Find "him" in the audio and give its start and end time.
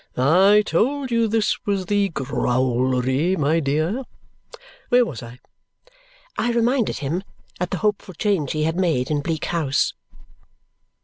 6.97-7.21